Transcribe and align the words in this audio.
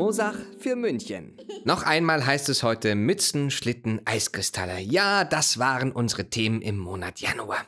Mosach 0.00 0.36
für 0.58 0.76
München. 0.76 1.36
Noch 1.64 1.82
einmal 1.82 2.24
heißt 2.24 2.48
es 2.48 2.62
heute 2.62 2.94
Mützen, 2.94 3.50
Schlitten, 3.50 4.00
Eiskristalle. 4.06 4.80
Ja, 4.80 5.24
das 5.24 5.58
waren 5.58 5.92
unsere 5.92 6.30
Themen 6.30 6.62
im 6.62 6.78
Monat 6.78 7.20
Januar. 7.20 7.66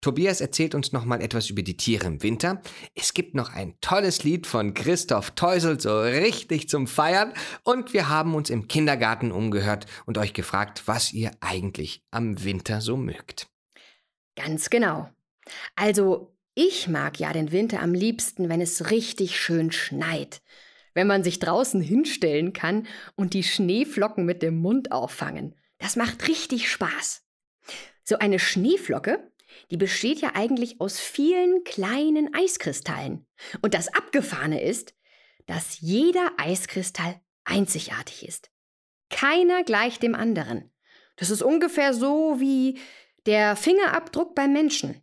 Tobias 0.00 0.40
erzählt 0.40 0.76
uns 0.76 0.92
noch 0.92 1.04
mal 1.04 1.20
etwas 1.20 1.50
über 1.50 1.62
die 1.62 1.76
Tiere 1.76 2.06
im 2.06 2.22
Winter. 2.22 2.62
Es 2.94 3.12
gibt 3.12 3.34
noch 3.34 3.52
ein 3.52 3.74
tolles 3.80 4.22
Lied 4.22 4.46
von 4.46 4.72
Christoph 4.72 5.32
Teusel, 5.32 5.80
so 5.80 6.00
richtig 6.00 6.68
zum 6.68 6.86
Feiern. 6.86 7.32
Und 7.64 7.92
wir 7.92 8.08
haben 8.08 8.36
uns 8.36 8.50
im 8.50 8.68
Kindergarten 8.68 9.32
umgehört 9.32 9.86
und 10.06 10.16
euch 10.16 10.32
gefragt, 10.32 10.84
was 10.86 11.12
ihr 11.12 11.32
eigentlich 11.40 12.04
am 12.12 12.44
Winter 12.44 12.80
so 12.82 12.96
mögt. 12.96 13.48
Ganz 14.36 14.70
genau. 14.70 15.10
Also, 15.74 16.36
ich 16.54 16.86
mag 16.86 17.18
ja 17.18 17.32
den 17.32 17.50
Winter 17.50 17.82
am 17.82 17.94
liebsten, 17.94 18.48
wenn 18.48 18.60
es 18.60 18.92
richtig 18.92 19.36
schön 19.40 19.72
schneit. 19.72 20.40
Wenn 20.94 21.06
man 21.06 21.24
sich 21.24 21.38
draußen 21.38 21.80
hinstellen 21.80 22.52
kann 22.52 22.86
und 23.16 23.34
die 23.34 23.42
Schneeflocken 23.42 24.24
mit 24.24 24.42
dem 24.42 24.56
Mund 24.56 24.92
auffangen. 24.92 25.54
Das 25.78 25.96
macht 25.96 26.28
richtig 26.28 26.70
Spaß. 26.70 27.22
So 28.04 28.18
eine 28.18 28.38
Schneeflocke, 28.38 29.30
die 29.70 29.76
besteht 29.76 30.20
ja 30.20 30.32
eigentlich 30.34 30.80
aus 30.80 31.00
vielen 31.00 31.64
kleinen 31.64 32.34
Eiskristallen. 32.34 33.26
Und 33.60 33.74
das 33.74 33.92
Abgefahrene 33.92 34.62
ist, 34.62 34.94
dass 35.46 35.80
jeder 35.80 36.32
Eiskristall 36.38 37.20
einzigartig 37.44 38.26
ist. 38.26 38.50
Keiner 39.10 39.62
gleicht 39.64 40.02
dem 40.02 40.14
anderen. 40.14 40.72
Das 41.16 41.30
ist 41.30 41.42
ungefähr 41.42 41.94
so 41.94 42.40
wie 42.40 42.78
der 43.26 43.56
Fingerabdruck 43.56 44.34
beim 44.34 44.52
Menschen. 44.52 45.02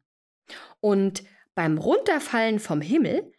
Und 0.79 1.23
beim 1.55 1.77
Runterfallen 1.77 2.59
vom 2.59 2.81
Himmel 2.81 3.31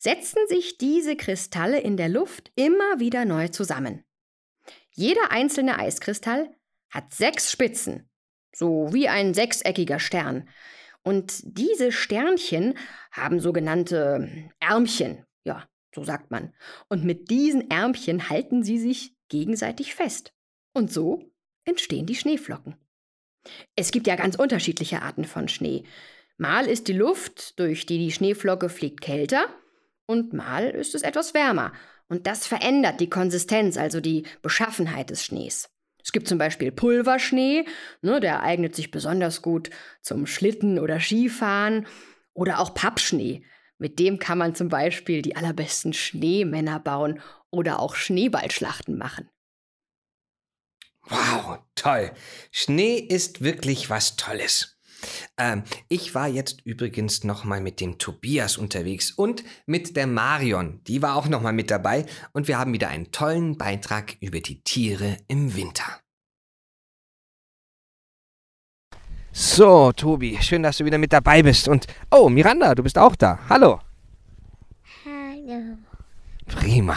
setzen 0.00 0.40
sich 0.48 0.78
diese 0.78 1.14
Kristalle 1.14 1.78
in 1.78 1.96
der 1.96 2.08
Luft 2.08 2.50
immer 2.56 2.98
wieder 2.98 3.26
neu 3.26 3.48
zusammen. 3.48 4.02
Jeder 4.92 5.30
einzelne 5.30 5.78
Eiskristall 5.78 6.50
hat 6.88 7.12
sechs 7.12 7.52
Spitzen, 7.52 8.08
so 8.52 8.92
wie 8.92 9.08
ein 9.08 9.34
sechseckiger 9.34 10.00
Stern. 10.00 10.48
Und 11.02 11.40
diese 11.44 11.92
Sternchen 11.92 12.76
haben 13.12 13.40
sogenannte 13.40 14.50
Ärmchen, 14.58 15.24
ja, 15.44 15.68
so 15.94 16.02
sagt 16.02 16.30
man. 16.30 16.54
Und 16.88 17.04
mit 17.04 17.30
diesen 17.30 17.70
Ärmchen 17.70 18.30
halten 18.30 18.62
sie 18.62 18.78
sich 18.78 19.14
gegenseitig 19.28 19.94
fest. 19.94 20.32
Und 20.72 20.90
so 20.90 21.30
entstehen 21.64 22.06
die 22.06 22.16
Schneeflocken. 22.16 22.74
Es 23.76 23.90
gibt 23.90 24.06
ja 24.06 24.16
ganz 24.16 24.36
unterschiedliche 24.36 25.02
Arten 25.02 25.24
von 25.24 25.48
Schnee. 25.48 25.84
Mal 26.38 26.66
ist 26.66 26.88
die 26.88 26.94
Luft, 26.94 27.58
durch 27.58 27.84
die 27.84 27.98
die 27.98 28.12
Schneeflocke 28.12 28.70
fliegt, 28.70 29.02
kälter 29.02 29.46
und 30.10 30.32
mal 30.32 30.64
ist 30.64 30.96
es 30.96 31.02
etwas 31.02 31.34
wärmer. 31.34 31.72
Und 32.08 32.26
das 32.26 32.44
verändert 32.44 33.00
die 33.00 33.08
Konsistenz, 33.08 33.76
also 33.76 34.00
die 34.00 34.24
Beschaffenheit 34.42 35.10
des 35.10 35.24
Schnees. 35.24 35.70
Es 36.02 36.10
gibt 36.10 36.26
zum 36.26 36.36
Beispiel 36.36 36.72
Pulverschnee, 36.72 37.64
ne, 38.02 38.18
der 38.18 38.42
eignet 38.42 38.74
sich 38.74 38.90
besonders 38.90 39.40
gut 39.40 39.70
zum 40.02 40.26
Schlitten 40.26 40.80
oder 40.80 40.98
Skifahren. 40.98 41.86
Oder 42.32 42.58
auch 42.58 42.74
Pappschnee. 42.74 43.44
Mit 43.78 43.98
dem 43.98 44.18
kann 44.18 44.38
man 44.38 44.54
zum 44.54 44.68
Beispiel 44.68 45.22
die 45.22 45.36
allerbesten 45.36 45.92
Schneemänner 45.92 46.80
bauen 46.80 47.20
oder 47.50 47.78
auch 47.80 47.94
Schneeballschlachten 47.94 48.98
machen. 48.98 49.28
Wow, 51.02 51.58
toll. 51.74 52.12
Schnee 52.50 52.98
ist 52.98 53.42
wirklich 53.42 53.90
was 53.90 54.16
Tolles. 54.16 54.79
Ähm, 55.36 55.62
ich 55.88 56.14
war 56.14 56.28
jetzt 56.28 56.60
übrigens 56.64 57.24
noch 57.24 57.44
mal 57.44 57.60
mit 57.60 57.80
dem 57.80 57.98
Tobias 57.98 58.56
unterwegs 58.56 59.10
und 59.10 59.44
mit 59.66 59.96
der 59.96 60.06
Marion. 60.06 60.80
Die 60.86 61.02
war 61.02 61.16
auch 61.16 61.28
noch 61.28 61.42
mal 61.42 61.52
mit 61.52 61.70
dabei 61.70 62.06
und 62.32 62.48
wir 62.48 62.58
haben 62.58 62.72
wieder 62.72 62.88
einen 62.88 63.12
tollen 63.12 63.56
Beitrag 63.56 64.16
über 64.20 64.40
die 64.40 64.62
Tiere 64.62 65.16
im 65.28 65.54
Winter. 65.56 66.00
So, 69.32 69.92
Tobi, 69.92 70.38
schön, 70.42 70.62
dass 70.64 70.78
du 70.78 70.84
wieder 70.84 70.98
mit 70.98 71.12
dabei 71.12 71.42
bist. 71.42 71.68
Und 71.68 71.86
oh, 72.10 72.28
Miranda, 72.28 72.74
du 72.74 72.82
bist 72.82 72.98
auch 72.98 73.14
da. 73.14 73.38
Hallo. 73.48 73.78
Hallo. 75.04 75.78
Prima. 76.46 76.96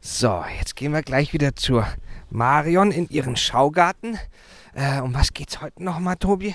So, 0.00 0.44
jetzt 0.58 0.76
gehen 0.76 0.92
wir 0.92 1.02
gleich 1.02 1.32
wieder 1.32 1.56
zur 1.56 1.86
Marion 2.30 2.92
in 2.92 3.08
ihren 3.08 3.34
Schaugarten. 3.36 4.16
Äh, 4.74 5.00
um 5.00 5.12
was 5.14 5.32
geht's 5.34 5.60
heute 5.60 5.82
noch 5.82 5.98
mal, 5.98 6.14
Tobi? 6.14 6.54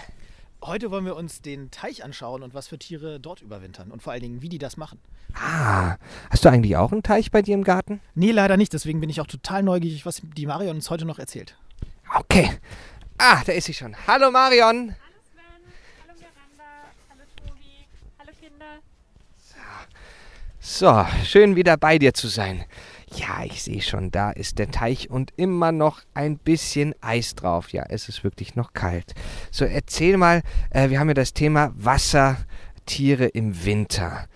Heute 0.64 0.92
wollen 0.92 1.06
wir 1.06 1.16
uns 1.16 1.42
den 1.42 1.72
Teich 1.72 2.04
anschauen 2.04 2.44
und 2.44 2.54
was 2.54 2.68
für 2.68 2.78
Tiere 2.78 3.20
dort 3.20 3.42
überwintern 3.42 3.90
und 3.90 4.04
vor 4.04 4.14
allen 4.14 4.22
Dingen, 4.22 4.42
wie 4.44 4.50
die 4.50 4.60
das 4.60 4.78
machen. 4.78 5.00
Ah, 5.34 5.98
hast 6.30 6.46
du 6.46 6.50
eigentlich 6.50 6.78
auch 6.78 6.92
einen 6.92 7.02
Teich 7.02 7.32
bei 7.32 7.42
dir 7.42 7.56
im 7.56 7.64
Garten? 7.64 8.00
Nee, 8.14 8.30
leider 8.32 8.58
nicht. 8.58 8.72
Deswegen 8.72 9.00
bin 9.00 9.10
ich 9.10 9.22
auch 9.22 9.28
total 9.28 9.64
neugierig, 9.64 10.06
was 10.06 10.22
die 10.38 10.46
Marion 10.46 10.76
uns 10.76 10.92
heute 10.92 11.06
noch 11.06 11.18
erzählt. 11.18 11.58
Okay. 12.16 12.52
Ah, 13.18 13.42
da 13.44 13.54
ist 13.54 13.66
sie 13.66 13.74
schon. 13.74 13.96
Hallo 14.06 14.30
Marion. 14.30 14.96
Hallo 14.96 15.20
Sven, 15.34 15.44
hallo 16.04 16.20
Miranda, 16.20 16.64
hallo 17.10 17.24
Tobi, 17.36 17.88
hallo 18.20 18.32
Kinder. 18.40 18.82
So, 20.60 21.06
schön 21.26 21.56
wieder 21.56 21.76
bei 21.76 21.98
dir 21.98 22.14
zu 22.14 22.28
sein. 22.28 22.66
Ja, 23.14 23.44
ich 23.44 23.62
sehe 23.62 23.82
schon, 23.82 24.10
da 24.10 24.32
ist 24.32 24.58
der 24.58 24.72
Teich 24.72 25.10
und 25.10 25.34
immer 25.36 25.72
noch 25.72 26.02
ein 26.14 26.38
bisschen 26.38 26.96
Eis 27.02 27.36
drauf. 27.36 27.74
Ja, 27.74 27.84
es 27.90 28.08
ist 28.08 28.24
wirklich 28.24 28.56
noch 28.56 28.74
kalt. 28.74 29.14
So, 29.52 29.66
erzähl 29.66 30.16
mal, 30.16 30.42
äh, 30.70 30.90
wir 30.90 31.00
haben 31.00 31.10
ja 31.10 31.14
das 31.14 31.34
Thema 31.34 31.74
Wassertiere 31.76 33.26
im 33.26 33.66
Winter. 33.66 34.28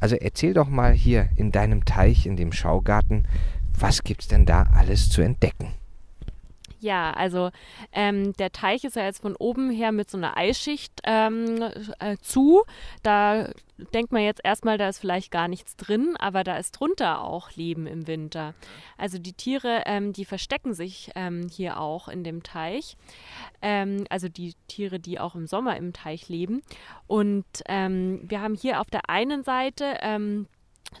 Also 0.00 0.16
erzähl 0.16 0.54
doch 0.54 0.68
mal 0.68 0.92
hier 0.92 1.28
in 1.36 1.52
deinem 1.52 1.84
Teich, 1.84 2.26
in 2.26 2.36
dem 2.36 2.52
Schaugarten, 2.52 3.26
was 3.78 4.02
gibt's 4.02 4.28
denn 4.28 4.46
da 4.46 4.68
alles 4.74 5.10
zu 5.10 5.20
entdecken? 5.20 5.72
Ja, 6.84 7.12
also 7.12 7.48
ähm, 7.92 8.34
der 8.34 8.52
Teich 8.52 8.84
ist 8.84 8.96
ja 8.96 9.04
jetzt 9.04 9.22
von 9.22 9.36
oben 9.36 9.70
her 9.70 9.90
mit 9.90 10.10
so 10.10 10.18
einer 10.18 10.36
Eisschicht 10.36 10.92
ähm, 11.04 11.62
äh, 11.98 12.18
zu. 12.20 12.64
Da 13.02 13.48
denkt 13.94 14.12
man 14.12 14.20
jetzt 14.20 14.42
erstmal, 14.44 14.76
da 14.76 14.90
ist 14.90 14.98
vielleicht 14.98 15.30
gar 15.30 15.48
nichts 15.48 15.76
drin, 15.76 16.14
aber 16.18 16.44
da 16.44 16.58
ist 16.58 16.72
drunter 16.72 17.24
auch 17.24 17.52
Leben 17.52 17.86
im 17.86 18.06
Winter. 18.06 18.52
Also 18.98 19.16
die 19.16 19.32
Tiere, 19.32 19.84
ähm, 19.86 20.12
die 20.12 20.26
verstecken 20.26 20.74
sich 20.74 21.10
ähm, 21.14 21.48
hier 21.50 21.80
auch 21.80 22.08
in 22.08 22.22
dem 22.22 22.42
Teich. 22.42 22.98
Ähm, 23.62 24.04
also 24.10 24.28
die 24.28 24.52
Tiere, 24.68 25.00
die 25.00 25.18
auch 25.18 25.34
im 25.34 25.46
Sommer 25.46 25.78
im 25.78 25.94
Teich 25.94 26.28
leben. 26.28 26.60
Und 27.06 27.46
ähm, 27.64 28.20
wir 28.28 28.42
haben 28.42 28.54
hier 28.54 28.82
auf 28.82 28.90
der 28.90 29.08
einen 29.08 29.42
Seite 29.42 29.96
ähm, 30.02 30.48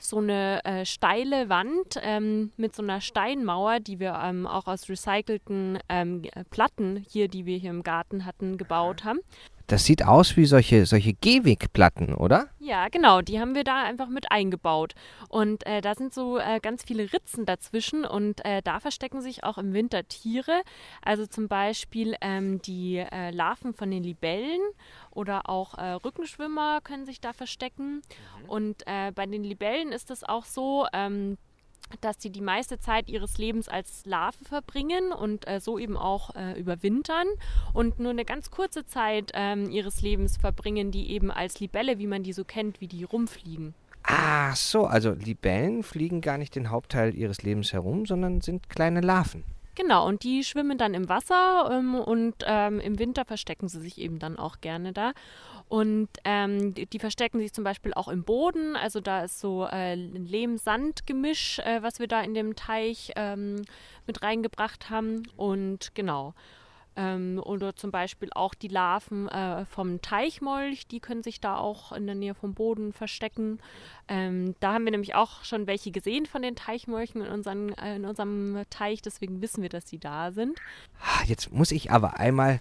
so 0.00 0.18
eine 0.18 0.64
äh, 0.64 0.84
steile 0.84 1.48
Wand 1.48 1.98
ähm, 2.02 2.52
mit 2.56 2.74
so 2.74 2.82
einer 2.82 3.00
Steinmauer, 3.00 3.80
die 3.80 4.00
wir 4.00 4.18
ähm, 4.22 4.46
auch 4.46 4.66
aus 4.66 4.88
recycelten 4.88 5.78
ähm, 5.88 6.22
Platten 6.50 7.04
hier, 7.08 7.28
die 7.28 7.46
wir 7.46 7.56
hier 7.56 7.70
im 7.70 7.82
Garten 7.82 8.24
hatten, 8.24 8.56
gebaut 8.56 9.04
haben. 9.04 9.20
Das 9.66 9.84
sieht 9.84 10.04
aus 10.04 10.36
wie 10.36 10.44
solche, 10.44 10.84
solche 10.84 11.14
Gehwegplatten, 11.14 12.14
oder? 12.14 12.48
Ja, 12.58 12.88
genau, 12.88 13.22
die 13.22 13.40
haben 13.40 13.54
wir 13.54 13.64
da 13.64 13.82
einfach 13.82 14.08
mit 14.08 14.30
eingebaut. 14.30 14.94
Und 15.30 15.66
äh, 15.66 15.80
da 15.80 15.94
sind 15.94 16.12
so 16.12 16.38
äh, 16.38 16.60
ganz 16.60 16.84
viele 16.84 17.12
Ritzen 17.12 17.46
dazwischen 17.46 18.04
und 18.04 18.44
äh, 18.44 18.60
da 18.62 18.78
verstecken 18.78 19.22
sich 19.22 19.42
auch 19.42 19.56
im 19.56 19.72
Winter 19.72 20.06
Tiere. 20.06 20.62
Also 21.02 21.26
zum 21.26 21.48
Beispiel 21.48 22.14
ähm, 22.20 22.60
die 22.60 22.98
äh, 22.98 23.30
Larven 23.30 23.72
von 23.72 23.90
den 23.90 24.02
Libellen 24.02 24.60
oder 25.10 25.48
auch 25.48 25.78
äh, 25.78 25.92
Rückenschwimmer 25.92 26.80
können 26.82 27.06
sich 27.06 27.22
da 27.22 27.32
verstecken. 27.32 28.02
Und 28.46 28.86
äh, 28.86 29.12
bei 29.12 29.24
den 29.24 29.44
Libellen 29.44 29.92
ist 29.92 30.10
es 30.10 30.24
auch 30.24 30.44
so, 30.44 30.86
ähm, 30.92 31.38
dass 32.00 32.16
sie 32.18 32.30
die 32.30 32.40
meiste 32.40 32.78
Zeit 32.78 33.08
ihres 33.08 33.38
Lebens 33.38 33.68
als 33.68 34.04
Larve 34.04 34.44
verbringen 34.44 35.12
und 35.12 35.48
äh, 35.48 35.60
so 35.60 35.78
eben 35.78 35.96
auch 35.96 36.34
äh, 36.34 36.58
überwintern 36.58 37.26
und 37.72 37.98
nur 37.98 38.10
eine 38.10 38.24
ganz 38.24 38.50
kurze 38.50 38.86
Zeit 38.86 39.32
ähm, 39.34 39.70
ihres 39.70 40.02
Lebens 40.02 40.36
verbringen 40.36 40.90
die 40.90 41.10
eben 41.10 41.30
als 41.30 41.60
Libelle, 41.60 41.98
wie 41.98 42.06
man 42.06 42.22
die 42.22 42.32
so 42.32 42.44
kennt, 42.44 42.80
wie 42.80 42.88
die 42.88 43.04
rumfliegen. 43.04 43.74
Ach 44.02 44.54
so, 44.54 44.84
also 44.84 45.12
Libellen 45.12 45.82
fliegen 45.82 46.20
gar 46.20 46.36
nicht 46.36 46.54
den 46.54 46.70
Hauptteil 46.70 47.14
ihres 47.14 47.42
Lebens 47.42 47.72
herum, 47.72 48.04
sondern 48.04 48.42
sind 48.42 48.68
kleine 48.68 49.00
Larven. 49.00 49.44
Genau, 49.76 50.06
und 50.06 50.22
die 50.22 50.44
schwimmen 50.44 50.78
dann 50.78 50.94
im 50.94 51.08
Wasser 51.08 51.68
ähm, 51.72 51.96
und 51.96 52.36
ähm, 52.46 52.78
im 52.78 52.98
Winter 52.98 53.24
verstecken 53.24 53.68
sie 53.68 53.80
sich 53.80 53.98
eben 53.98 54.20
dann 54.20 54.38
auch 54.38 54.60
gerne 54.60 54.92
da. 54.92 55.12
Und 55.68 56.08
ähm, 56.24 56.74
die, 56.74 56.86
die 56.86 56.98
verstecken 56.98 57.40
sich 57.40 57.52
zum 57.52 57.64
Beispiel 57.64 57.94
auch 57.94 58.08
im 58.08 58.22
Boden. 58.22 58.76
Also 58.76 59.00
da 59.00 59.24
ist 59.24 59.40
so 59.40 59.64
äh, 59.64 59.94
ein 59.94 60.26
Lehm-Sand-Gemisch, 60.26 61.58
äh, 61.60 61.82
was 61.82 61.98
wir 61.98 62.06
da 62.06 62.20
in 62.20 62.34
dem 62.34 62.54
Teich 62.54 63.12
ähm, 63.16 63.62
mit 64.06 64.22
reingebracht 64.22 64.90
haben. 64.90 65.22
Und 65.36 65.94
genau. 65.94 66.34
Ähm, 66.96 67.40
oder 67.44 67.74
zum 67.74 67.90
Beispiel 67.90 68.28
auch 68.34 68.54
die 68.54 68.68
Larven 68.68 69.28
äh, 69.28 69.64
vom 69.64 70.00
Teichmolch, 70.00 70.86
die 70.86 71.00
können 71.00 71.24
sich 71.24 71.40
da 71.40 71.56
auch 71.56 71.90
in 71.90 72.06
der 72.06 72.14
Nähe 72.14 72.34
vom 72.34 72.54
Boden 72.54 72.92
verstecken. 72.92 73.58
Ähm, 74.06 74.54
da 74.60 74.74
haben 74.74 74.84
wir 74.84 74.92
nämlich 74.92 75.16
auch 75.16 75.42
schon 75.42 75.66
welche 75.66 75.90
gesehen 75.90 76.26
von 76.26 76.42
den 76.42 76.54
Teichmolchen 76.54 77.22
in, 77.22 77.32
unseren, 77.32 77.72
äh, 77.72 77.96
in 77.96 78.04
unserem 78.04 78.62
Teich, 78.70 79.02
deswegen 79.02 79.42
wissen 79.42 79.62
wir, 79.62 79.70
dass 79.70 79.88
sie 79.88 79.98
da 79.98 80.30
sind. 80.30 80.56
Ah, 81.00 81.24
Jetzt 81.26 81.52
muss 81.52 81.72
ich 81.72 81.90
aber 81.90 82.20
einmal 82.20 82.60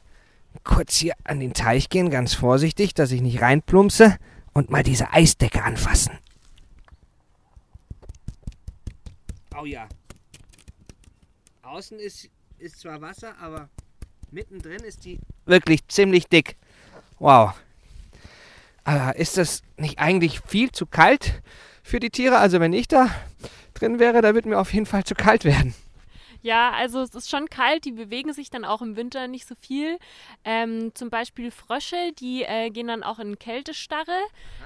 kurz 0.64 0.96
hier 0.96 1.14
an 1.24 1.40
den 1.40 1.54
Teich 1.54 1.90
gehen, 1.90 2.10
ganz 2.10 2.34
vorsichtig, 2.34 2.94
dass 2.94 3.12
ich 3.12 3.22
nicht 3.22 3.42
reinplumpse 3.42 4.18
und 4.54 4.70
mal 4.70 4.84
diese 4.84 5.12
Eisdecke 5.12 5.64
anfassen. 5.64 6.18
Oh 9.60 9.66
ja. 9.66 9.88
Außen 11.62 12.00
ist, 12.00 12.30
ist 12.60 12.80
zwar 12.80 13.02
Wasser, 13.02 13.36
aber 13.40 13.70
mittendrin 14.32 14.84
ist 14.84 15.06
die 15.06 15.20
wirklich 15.46 15.88
ziemlich 15.88 16.28
dick. 16.28 16.58
Wow. 17.20 17.54
Aber 18.84 19.16
ist 19.16 19.38
das 19.38 19.62
nicht 19.78 20.00
eigentlich 20.00 20.42
viel 20.42 20.72
zu 20.72 20.86
kalt 20.86 21.42
für 21.84 22.00
die 22.00 22.10
Tiere? 22.10 22.38
Also 22.38 22.60
wenn 22.60 22.74
ich 22.74 22.88
da 22.88 23.10
drin 23.74 24.00
wäre, 24.00 24.22
da 24.22 24.34
würde 24.34 24.50
mir 24.50 24.60
auf 24.60 24.74
jeden 24.74 24.86
Fall 24.86 25.04
zu 25.04 25.16
kalt 25.16 25.46
werden. 25.46 25.74
Ja, 26.44 26.72
also 26.72 27.00
es 27.00 27.16
ist 27.16 27.30
schon 27.30 27.48
kalt, 27.48 27.86
die 27.86 27.94
bewegen 27.94 28.34
sich 28.34 28.50
dann 28.50 28.66
auch 28.66 28.82
im 28.82 28.98
Winter 28.98 29.30
nicht 29.30 29.48
so 29.48 29.56
viel. 29.56 29.98
Ähm, 30.44 30.94
zum 30.94 31.10
Beispiel 31.10 31.52
Frösche, 31.52 32.12
die 32.20 32.44
äh, 32.44 32.70
gehen 32.70 32.88
dann 32.88 33.02
auch 33.02 33.18
in 33.18 33.40
Kältestarre. 33.40 34.20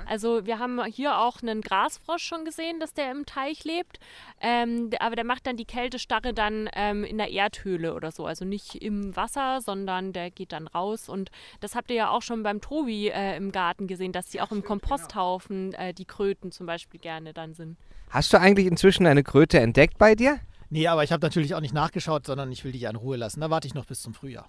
Also 0.07 0.47
wir 0.47 0.57
haben 0.57 0.83
hier 0.85 1.19
auch 1.19 1.43
einen 1.43 1.61
Grasfrosch 1.61 2.23
schon 2.23 2.45
gesehen, 2.45 2.79
dass 2.79 2.95
der 2.95 3.11
im 3.11 3.27
Teich 3.27 3.63
lebt. 3.63 3.99
Ähm, 4.41 4.89
aber 4.99 5.15
der 5.15 5.23
macht 5.23 5.45
dann 5.45 5.55
die 5.55 5.65
Kältestarre 5.65 6.33
dann 6.33 6.67
ähm, 6.73 7.03
in 7.03 7.19
der 7.19 7.29
Erdhöhle 7.29 7.93
oder 7.93 8.11
so. 8.11 8.25
Also 8.25 8.43
nicht 8.43 8.81
im 8.81 9.15
Wasser, 9.15 9.61
sondern 9.61 10.13
der 10.13 10.31
geht 10.31 10.53
dann 10.53 10.65
raus. 10.65 11.09
Und 11.09 11.29
das 11.59 11.75
habt 11.75 11.91
ihr 11.91 11.97
ja 11.97 12.09
auch 12.09 12.23
schon 12.23 12.41
beim 12.41 12.59
Tobi 12.59 13.09
äh, 13.09 13.37
im 13.37 13.51
Garten 13.51 13.85
gesehen, 13.85 14.13
dass 14.13 14.29
die 14.29 14.41
auch 14.41 14.51
im 14.51 14.63
Komposthaufen 14.63 15.75
äh, 15.75 15.93
die 15.93 16.05
Kröten 16.05 16.51
zum 16.51 16.65
Beispiel 16.65 16.99
gerne 16.99 17.33
dann 17.33 17.53
sind. 17.53 17.77
Hast 18.09 18.33
du 18.33 18.39
eigentlich 18.39 18.65
inzwischen 18.65 19.05
eine 19.05 19.21
Kröte 19.21 19.59
entdeckt 19.59 19.99
bei 19.99 20.15
dir? 20.15 20.39
Nee, 20.69 20.87
aber 20.87 21.03
ich 21.03 21.11
habe 21.11 21.25
natürlich 21.25 21.55
auch 21.55 21.61
nicht 21.61 21.73
nachgeschaut, 21.73 22.25
sondern 22.25 22.51
ich 22.51 22.63
will 22.63 22.71
die 22.71 22.79
ja 22.79 22.89
in 22.89 22.95
Ruhe 22.95 23.17
lassen. 23.17 23.39
Da 23.41 23.49
warte 23.49 23.67
ich 23.67 23.73
noch 23.73 23.85
bis 23.85 24.01
zum 24.01 24.13
Frühjahr. 24.13 24.47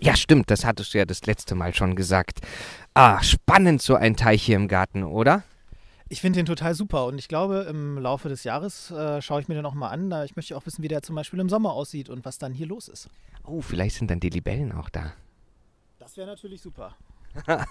Ja, 0.00 0.16
stimmt, 0.16 0.50
das 0.50 0.64
hattest 0.64 0.94
du 0.94 0.98
ja 0.98 1.04
das 1.04 1.26
letzte 1.26 1.54
Mal 1.54 1.74
schon 1.74 1.94
gesagt. 1.94 2.40
Ah, 2.94 3.22
spannend 3.22 3.82
so 3.82 3.94
ein 3.94 4.16
Teich 4.16 4.42
hier 4.42 4.56
im 4.56 4.66
Garten, 4.66 5.04
oder? 5.04 5.44
Ich 6.08 6.20
finde 6.20 6.40
den 6.40 6.46
total 6.46 6.74
super 6.74 7.06
und 7.06 7.18
ich 7.18 7.28
glaube, 7.28 7.66
im 7.70 7.98
Laufe 7.98 8.28
des 8.28 8.44
Jahres 8.44 8.90
äh, 8.90 9.22
schaue 9.22 9.40
ich 9.40 9.48
mir 9.48 9.54
den 9.54 9.64
auch 9.64 9.74
mal 9.74 9.88
an. 9.88 10.10
Da 10.10 10.24
ich 10.24 10.36
möchte 10.36 10.56
auch 10.56 10.66
wissen, 10.66 10.82
wie 10.82 10.88
der 10.88 11.02
zum 11.02 11.14
Beispiel 11.14 11.40
im 11.40 11.48
Sommer 11.48 11.72
aussieht 11.72 12.10
und 12.10 12.24
was 12.24 12.38
dann 12.38 12.52
hier 12.52 12.66
los 12.66 12.88
ist. 12.88 13.08
Oh, 13.44 13.60
vielleicht 13.62 13.96
sind 13.96 14.10
dann 14.10 14.20
die 14.20 14.28
Libellen 14.28 14.72
auch 14.72 14.90
da. 14.90 15.12
Das 15.98 16.16
wäre 16.16 16.26
natürlich 16.26 16.60
super. 16.60 16.96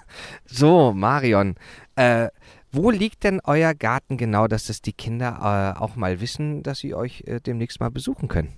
So, 0.45 0.91
Marion, 0.91 1.55
äh, 1.95 2.29
wo 2.71 2.89
liegt 2.89 3.23
denn 3.23 3.41
euer 3.43 3.73
Garten 3.73 4.17
genau, 4.17 4.47
dass 4.47 4.67
das 4.67 4.81
die 4.81 4.93
Kinder 4.93 5.75
äh, 5.77 5.79
auch 5.79 5.95
mal 5.95 6.21
wissen, 6.21 6.63
dass 6.63 6.79
sie 6.79 6.93
euch 6.93 7.23
äh, 7.27 7.39
demnächst 7.39 7.79
mal 7.79 7.91
besuchen 7.91 8.27
können? 8.27 8.57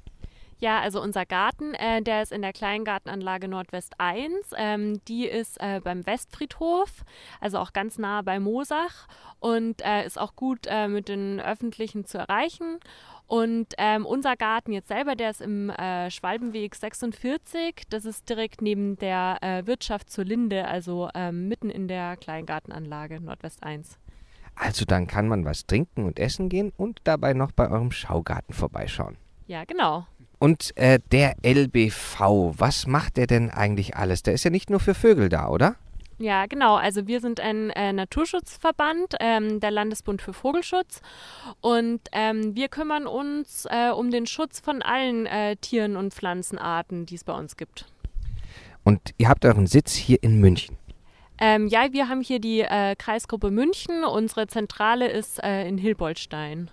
Ja, 0.64 0.80
also 0.80 1.02
unser 1.02 1.26
Garten, 1.26 1.74
äh, 1.74 2.02
der 2.02 2.22
ist 2.22 2.32
in 2.32 2.42
der 2.42 2.54
Kleingartenanlage 2.54 3.50
Nordwest 3.50 3.96
1. 3.98 4.52
Ähm, 4.56 5.02
die 5.10 5.26
ist 5.26 5.60
äh, 5.60 5.82
beim 5.84 6.06
Westfriedhof, 6.06 7.04
also 7.42 7.58
auch 7.58 7.74
ganz 7.74 7.98
nah 7.98 8.22
bei 8.22 8.40
Mosach 8.40 9.08
und 9.42 9.82
äh, 9.84 10.06
ist 10.06 10.18
auch 10.18 10.38
gut 10.38 10.66
äh, 10.68 10.88
mit 10.88 11.10
den 11.10 11.42
Öffentlichen 11.42 12.06
zu 12.06 12.18
erreichen. 12.18 12.80
Und 13.28 13.74
ähm, 13.78 14.06
unser 14.06 14.38
Garten 14.38 14.72
jetzt 14.72 14.88
selber, 14.88 15.16
der 15.16 15.32
ist 15.32 15.42
im 15.42 15.70
äh, 15.70 16.10
Schwalbenweg 16.10 16.76
46. 16.76 17.84
Das 17.90 18.06
ist 18.06 18.30
direkt 18.30 18.62
neben 18.62 18.96
der 18.96 19.40
äh, 19.42 19.68
Wirtschaft 19.68 20.10
zur 20.10 20.24
Linde, 20.24 20.66
also 20.66 21.10
ähm, 21.14 21.50
mitten 21.50 21.70
in 21.70 21.90
der 21.90 22.16
Kleingartenanlage 22.16 23.20
Nordwest 23.20 23.64
1. 23.64 23.98
Also 24.56 24.86
dann 24.86 25.08
kann 25.08 25.28
man 25.28 25.46
was 25.46 25.66
trinken 25.66 26.06
und 26.06 26.20
essen 26.20 26.50
gehen 26.50 26.72
und 26.78 27.00
dabei 27.04 27.34
noch 27.34 27.52
bei 27.52 27.70
eurem 27.70 27.92
Schaugarten 27.92 28.54
vorbeischauen. 28.54 29.18
Ja, 29.48 29.66
genau. 29.66 30.06
Und 30.40 30.76
äh, 30.78 31.00
der 31.12 31.36
LBV, 31.44 32.56
was 32.58 32.86
macht 32.86 33.18
der 33.18 33.28
denn 33.28 33.50
eigentlich 33.50 33.96
alles? 33.96 34.24
Der 34.24 34.34
ist 34.34 34.44
ja 34.44 34.52
nicht 34.52 34.70
nur 34.70 34.80
für 34.80 34.94
Vögel 34.94 35.30
da, 35.30 35.48
oder? 35.48 35.76
Ja, 36.20 36.46
genau. 36.46 36.76
Also 36.76 37.08
wir 37.08 37.20
sind 37.22 37.40
ein 37.40 37.70
äh, 37.72 37.92
Naturschutzverband, 37.92 39.16
ähm, 39.20 39.60
der 39.60 39.72
Landesbund 39.72 40.22
für 40.22 40.34
Vogelschutz. 40.34 41.02
Und 41.62 42.02
ähm, 42.12 42.56
wir 42.56 42.70
kümmern 42.70 43.08
uns 43.08 43.66
äh, 43.70 43.90
um 43.90 44.12
den 44.12 44.28
Schutz 44.28 44.60
von 44.60 44.82
allen 44.82 45.26
äh, 45.26 45.56
Tieren 45.58 45.98
und 45.98 46.14
Pflanzenarten, 46.14 47.06
die 47.06 47.16
es 47.16 47.24
bei 47.24 47.34
uns 47.34 47.58
gibt. 47.58 47.86
Und 48.84 49.14
ihr 49.18 49.30
habt 49.30 49.46
euren 49.46 49.68
Sitz 49.68 49.94
hier 49.94 50.22
in 50.22 50.40
München. 50.40 50.78
Ähm, 51.40 51.68
ja, 51.68 51.92
wir 51.92 52.10
haben 52.10 52.22
hier 52.22 52.40
die 52.40 52.62
äh, 52.62 52.96
Kreisgruppe 52.96 53.52
München. 53.52 54.04
Unsere 54.04 54.48
Zentrale 54.48 55.10
ist 55.10 55.44
äh, 55.44 55.68
in 55.68 55.78
Hilboldstein. 55.78 56.70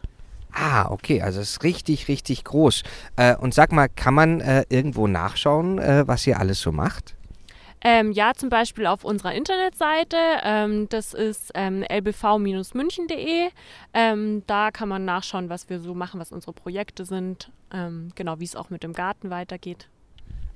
Ah, 0.52 0.90
okay, 0.90 1.22
also 1.22 1.40
es 1.40 1.52
ist 1.52 1.62
richtig, 1.62 2.08
richtig 2.08 2.44
groß. 2.44 2.82
Äh, 3.16 3.36
und 3.36 3.54
sag 3.54 3.72
mal, 3.72 3.88
kann 3.88 4.14
man 4.14 4.40
äh, 4.40 4.64
irgendwo 4.68 5.06
nachschauen, 5.06 5.78
äh, 5.78 6.06
was 6.06 6.26
ihr 6.26 6.38
alles 6.38 6.60
so 6.60 6.72
macht? 6.72 7.14
Ähm, 7.82 8.12
ja, 8.12 8.32
zum 8.34 8.50
Beispiel 8.50 8.86
auf 8.86 9.04
unserer 9.04 9.32
Internetseite. 9.32 10.16
Ähm, 10.42 10.88
das 10.90 11.14
ist 11.14 11.50
ähm, 11.54 11.82
lbv-münchen.de. 11.82 13.48
Ähm, 13.94 14.42
da 14.46 14.70
kann 14.70 14.88
man 14.88 15.04
nachschauen, 15.04 15.48
was 15.48 15.70
wir 15.70 15.80
so 15.80 15.94
machen, 15.94 16.20
was 16.20 16.30
unsere 16.30 16.52
Projekte 16.52 17.04
sind. 17.04 17.50
Ähm, 17.72 18.10
genau, 18.14 18.38
wie 18.38 18.44
es 18.44 18.56
auch 18.56 18.68
mit 18.68 18.82
dem 18.82 18.92
Garten 18.92 19.30
weitergeht. 19.30 19.88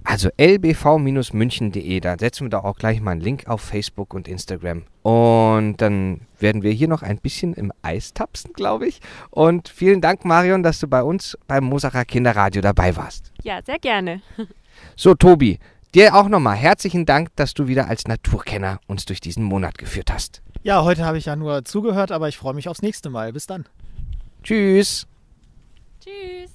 Also 0.04 0.28
lbv-münchen.de, 0.36 2.00
da 2.00 2.16
setzen 2.18 2.44
wir 2.44 2.50
da 2.50 2.58
auch 2.58 2.76
gleich 2.76 3.00
mal 3.00 3.12
einen 3.12 3.22
Link 3.22 3.48
auf 3.48 3.62
Facebook 3.62 4.12
und 4.12 4.28
Instagram. 4.28 4.84
Und 5.02 5.78
dann 5.78 6.20
werden 6.38 6.62
wir 6.62 6.72
hier 6.72 6.88
noch 6.88 7.02
ein 7.02 7.18
bisschen 7.18 7.54
im 7.54 7.72
Eis 7.80 8.12
tapsen, 8.12 8.52
glaube 8.52 8.86
ich. 8.86 9.00
Und 9.30 9.68
vielen 9.70 10.02
Dank, 10.02 10.26
Marion, 10.26 10.62
dass 10.62 10.78
du 10.78 10.88
bei 10.88 11.02
uns 11.02 11.38
beim 11.46 11.64
Mosacher 11.64 12.04
Kinderradio 12.04 12.60
dabei 12.60 12.94
warst. 12.96 13.32
Ja, 13.42 13.60
sehr 13.62 13.78
gerne. 13.78 14.22
So, 14.96 15.14
Tobi, 15.14 15.60
dir 15.94 16.16
auch 16.16 16.28
nochmal 16.28 16.56
herzlichen 16.56 17.06
Dank, 17.06 17.30
dass 17.36 17.54
du 17.54 17.68
wieder 17.68 17.88
als 17.88 18.08
Naturkenner 18.08 18.80
uns 18.88 19.04
durch 19.04 19.20
diesen 19.20 19.44
Monat 19.44 19.78
geführt 19.78 20.12
hast. 20.12 20.42
Ja, 20.64 20.82
heute 20.82 21.04
habe 21.04 21.16
ich 21.16 21.26
ja 21.26 21.36
nur 21.36 21.64
zugehört, 21.64 22.10
aber 22.10 22.28
ich 22.28 22.36
freue 22.36 22.54
mich 22.54 22.68
aufs 22.68 22.82
nächste 22.82 23.08
Mal. 23.08 23.32
Bis 23.32 23.46
dann. 23.46 23.66
Tschüss. 24.42 25.06
Tschüss. 26.00 26.50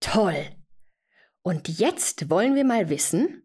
Toll. 0.00 0.46
Und 1.42 1.68
jetzt 1.68 2.30
wollen 2.30 2.54
wir 2.54 2.64
mal 2.64 2.88
wissen, 2.88 3.42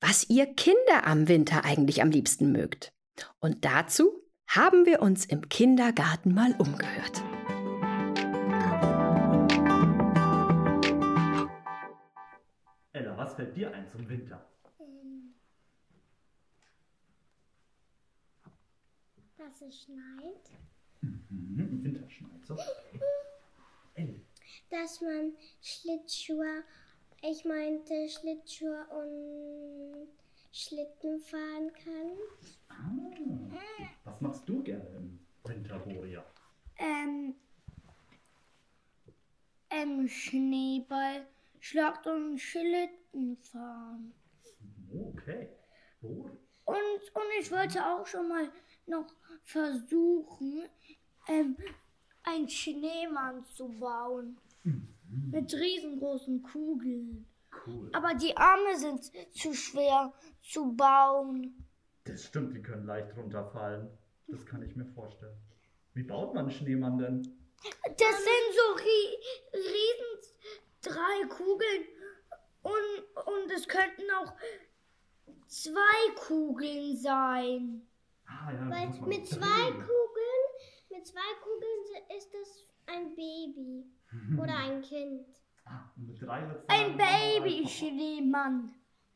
was 0.00 0.28
ihr 0.28 0.46
Kinder 0.54 1.06
am 1.06 1.28
Winter 1.28 1.64
eigentlich 1.64 2.02
am 2.02 2.10
liebsten 2.10 2.50
mögt. 2.50 2.92
Und 3.40 3.64
dazu 3.64 4.22
haben 4.48 4.86
wir 4.86 5.00
uns 5.02 5.24
im 5.24 5.48
Kindergarten 5.48 6.34
mal 6.34 6.54
umgehört. 6.58 7.22
Ella, 12.92 13.16
was 13.16 13.34
fällt 13.34 13.56
dir 13.56 13.72
ein 13.72 13.88
zum 13.88 14.08
Winter? 14.08 14.44
dass 19.38 19.60
es 19.62 19.82
schneit, 19.82 20.50
Mhm, 21.02 21.60
im 21.60 21.84
Winter 21.84 22.10
schneit 22.10 22.44
so. 22.44 22.56
Ella, 23.94 24.14
dass 24.70 25.00
man 25.00 25.32
Schlittschuhe, 25.62 26.64
ich 27.30 27.44
meinte 27.44 28.08
Schlittschuhe 28.08 28.86
und 28.90 30.08
Schlitten 30.52 31.20
fahren 31.20 31.72
kann. 31.72 32.16
ah, 32.68 33.88
was 34.04 34.20
machst 34.20 34.48
du 34.48 34.62
gerne 34.62 34.88
im 34.96 35.18
Winter, 35.44 35.78
Boria? 35.80 36.24
Ähm, 36.78 37.34
ähm, 39.70 40.08
Schneeball, 40.08 41.26
Schlacht 41.60 42.06
und 42.06 42.38
Schlitten 42.38 43.36
fahren. 43.38 44.12
Okay, 44.92 45.48
Boris. 46.00 46.38
Und, 46.64 46.76
und 46.76 47.22
ich 47.40 47.50
wollte 47.50 47.84
auch 47.84 48.06
schon 48.06 48.28
mal 48.28 48.48
noch 48.86 49.06
versuchen, 49.42 50.68
ähm, 51.28 51.56
einen 52.22 52.48
Schneemann 52.48 53.44
zu 53.44 53.68
bauen. 53.68 54.38
Mit 55.30 55.54
riesengroßen 55.54 56.42
Kugeln. 56.42 57.26
Cool. 57.66 57.90
Aber 57.92 58.14
die 58.14 58.36
Arme 58.36 58.76
sind 58.76 59.10
zu 59.34 59.54
schwer 59.54 60.12
zu 60.42 60.72
bauen. 60.76 61.66
Das 62.04 62.24
stimmt, 62.24 62.54
die 62.54 62.62
können 62.62 62.86
leicht 62.86 63.16
runterfallen. 63.16 63.88
Das 64.28 64.44
kann 64.44 64.62
ich 64.62 64.74
mir 64.76 64.86
vorstellen. 64.86 65.36
Wie 65.94 66.02
baut 66.02 66.34
man 66.34 66.44
einen 66.44 66.50
Schneemann 66.50 66.98
denn? 66.98 67.22
Das 67.82 68.16
sind 68.18 68.48
so 68.52 68.84
ri 68.84 69.16
riesen 69.54 70.16
drei 70.82 71.26
Kugeln 71.28 71.84
und, 72.62 73.26
und 73.26 73.50
es 73.52 73.66
könnten 73.66 74.02
auch 74.20 74.32
zwei 75.46 76.14
Kugeln 76.16 76.96
sein. 76.96 77.86
Ah, 78.26 78.52
ja, 78.52 78.70
Weil 78.70 79.08
mit 79.08 79.26
zwei. 79.26 79.70
Kugeln, 79.70 80.44
mit 80.90 81.06
zwei 81.06 81.32
Kugeln 81.42 82.06
ist 82.16 82.32
das 82.32 82.66
ein 82.86 83.14
Baby 83.14 83.84
oder 84.38 84.56
ein 84.56 84.82
Kind. 84.82 85.26
Ah, 85.64 85.90
und 85.96 86.06
mit 86.06 86.22
drei 86.22 86.38
Ein 86.68 86.96
Papa. 86.96 87.10
Baby-Schneemann. 87.38 88.72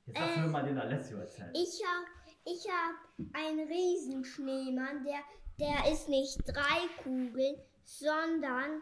Jetzt 0.07 0.19
lass 0.19 0.37
mir 0.37 0.47
mal 0.49 0.65
den 0.65 0.79
Alessio 0.79 1.19
erzählen. 1.19 1.53
Ich 1.55 1.81
habe 1.85 2.07
ich 2.45 2.67
hab 2.69 3.35
einen 3.35 3.69
Riesenschneemann, 3.69 5.05
der, 5.05 5.21
der 5.59 5.93
ist 5.93 6.09
nicht 6.09 6.39
drei 6.47 7.03
Kugeln, 7.03 7.57
sondern 7.85 8.81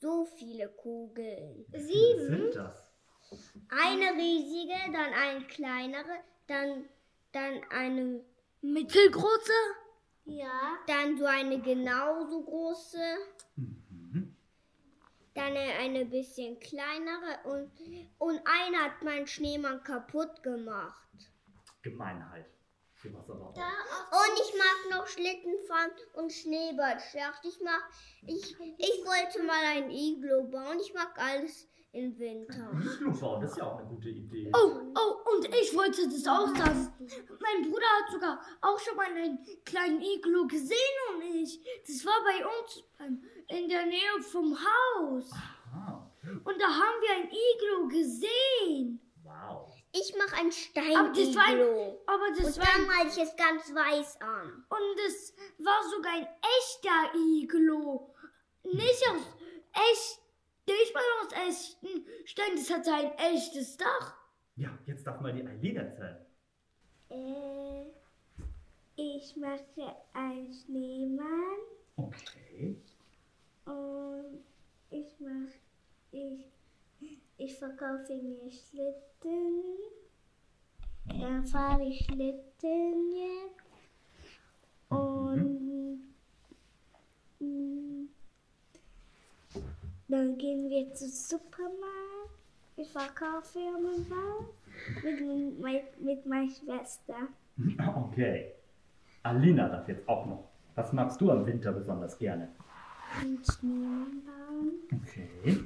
so 0.00 0.24
viele 0.24 0.68
Kugeln. 0.68 1.64
Sieben. 1.72 2.26
sind 2.26 2.56
das? 2.56 2.92
Eine 3.68 4.18
riesige, 4.18 4.92
dann 4.92 5.12
eine 5.12 5.46
kleinere, 5.46 6.20
dann, 6.46 6.84
dann 7.32 7.60
eine, 7.70 8.24
Mittelgroße? 8.60 9.52
ja, 10.24 10.78
dann 10.86 11.18
so 11.18 11.26
eine 11.26 11.60
genauso 11.60 12.42
große. 12.42 12.98
Dann 15.34 15.56
eine, 15.56 16.04
bisschen 16.06 16.58
kleinere 16.60 17.40
und, 17.44 17.70
und 18.18 18.40
einer 18.44 18.84
hat 18.84 19.02
meinen 19.02 19.26
Schneemann 19.26 19.82
kaputt 19.82 20.42
gemacht. 20.42 21.08
Gemeinheit. 21.82 22.46
Auch. 23.52 23.54
Und 23.54 24.40
ich 24.42 24.54
mag 24.56 24.98
noch 24.98 25.06
Schlitten 25.06 25.52
fahren 25.68 25.90
und 26.14 26.32
Schneeballschlacht. 26.32 27.44
Ich 27.44 27.60
mag, 27.60 27.82
ich, 28.26 28.56
ich 28.78 29.04
wollte 29.04 29.42
mal 29.42 29.62
ein 29.62 29.90
Iglo 29.90 30.44
bauen. 30.44 30.78
Ich 30.80 30.94
mag 30.94 31.12
alles 31.18 31.68
im 31.92 32.18
Winter. 32.18 32.70
Iglu 32.72 33.12
bauen, 33.12 33.42
das 33.42 33.50
ist 33.50 33.58
ja 33.58 33.64
auch 33.70 33.78
eine 33.78 33.88
gute 33.88 34.08
Idee. 34.08 34.50
Oh, 34.54 34.80
oh, 34.96 35.34
und 35.36 35.46
ich 35.54 35.76
wollte 35.76 36.08
das 36.08 36.26
auch 36.26 36.48
sagen. 36.56 36.92
Mein 37.40 37.70
Bruder 37.70 37.86
hat 38.00 38.10
sogar 38.10 38.40
auch 38.62 38.78
schon 38.78 38.96
mal 38.96 39.06
einen 39.06 39.38
kleinen 39.64 40.00
Iglo 40.00 40.46
gesehen 40.46 40.96
und 41.14 41.22
ich. 41.22 41.60
Das 41.86 42.06
war 42.06 42.24
bei 42.24 42.44
uns 42.46 42.84
beim- 42.96 43.22
in 43.56 43.68
der 43.68 43.86
Nähe 43.86 44.22
vom 44.22 44.56
Haus. 44.56 45.30
Ah, 45.72 46.10
Und 46.44 46.60
da 46.60 46.66
haben 46.66 47.00
wir 47.00 47.16
ein 47.16 47.30
Iglo 47.30 47.88
gesehen. 47.88 49.00
wow. 49.22 49.70
Ich 49.96 50.12
mache 50.18 50.34
ein 50.40 50.50
Aber 50.96 51.12
das 51.12 51.34
war 51.36 51.44
ein, 51.46 51.60
aber 52.06 52.28
das 52.36 52.56
Und 52.56 52.58
war 52.58 52.66
dann 52.72 52.80
ein, 52.82 52.86
male 52.88 53.08
ich 53.10 53.18
es 53.22 53.36
ganz 53.36 53.72
weiß 53.72 54.20
an. 54.20 54.64
und 54.68 54.98
es 55.06 55.32
war 55.58 55.82
sogar 55.88 56.12
ein 56.14 56.26
echter 56.58 57.16
Iglo. 57.16 58.12
Nicht 58.64 59.08
aus 59.08 59.22
echt, 59.72 60.20
nicht 60.66 60.94
mal 60.94 61.02
aus 61.20 61.32
echten 61.48 62.06
Steinen. 62.26 62.56
Das 62.56 62.70
hatte 62.70 62.92
ein 62.92 63.12
echtes 63.34 63.76
Dach. 63.76 64.16
Ja, 64.56 64.76
jetzt 64.86 65.06
darf 65.06 65.20
mal 65.20 65.32
die 65.32 65.46
Eileen 65.46 65.76
erzählen. 65.76 66.26
Äh, 67.10 67.92
ich 68.96 69.36
mache 69.36 69.96
einen 70.12 70.52
Schneemann 70.52 71.58
Okay. 71.96 72.82
Und 73.66 74.44
ich 74.90 75.18
mache, 75.20 75.58
ich, 76.12 76.46
ich 77.36 77.58
verkaufe 77.58 78.14
mir 78.14 78.50
Schlitten. 78.50 79.62
Dann 81.06 81.44
fahre 81.46 81.84
ich 81.84 82.04
Schlitten 82.04 83.12
jetzt. 83.12 83.64
Und 84.88 86.00
mm, 87.40 88.08
dann 90.08 90.38
gehen 90.38 90.68
wir 90.68 90.92
zum 90.94 91.08
Supermarkt. 91.08 92.30
Ich 92.76 92.90
verkaufe 92.90 93.58
mir 93.58 94.06
was 94.08 95.04
mit, 95.04 95.60
mit, 95.60 96.00
mit 96.00 96.26
meiner 96.26 96.50
Schwester. 96.50 97.14
Okay. 97.96 98.52
Alina 99.22 99.68
darf 99.68 99.88
jetzt 99.88 100.08
auch 100.08 100.26
noch. 100.26 100.50
Was 100.74 100.92
magst 100.92 101.20
du 101.20 101.30
am 101.30 101.46
Winter 101.46 101.72
besonders 101.72 102.18
gerne? 102.18 102.48
Und 103.22 103.40
Schneemann 103.46 104.22
bauen, 104.24 104.72
Okay. 105.02 105.64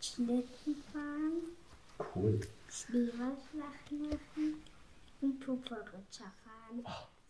Schlitten 0.00 0.76
fahren, 0.92 1.32
Cool. 2.14 2.40
Schneeballschlacht 2.70 3.92
machen 3.92 4.54
und 5.20 5.40
Pupperrutscher 5.40 6.32
fahren. 6.44 6.84